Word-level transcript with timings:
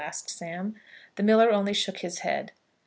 asked 0.03 0.31
Sam. 0.31 0.75
The 1.15 1.21
miller 1.21 1.51
only 1.51 1.73
shook 1.73 1.99
his 1.99 2.21
head. 2.25 2.53